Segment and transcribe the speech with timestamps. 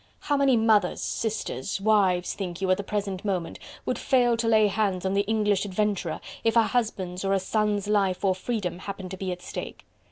[0.21, 4.65] How many mothers, sisters, wives, think you, at the present moment, would fail to lay
[4.65, 9.11] hands on the English adventurer, if a husband's or a son's life or freedom happened
[9.11, 9.85] to be at stake?...